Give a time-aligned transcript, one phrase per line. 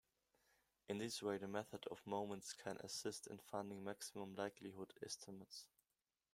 [0.87, 5.67] In this way the method of moments can assist in finding maximum likelihood estimates.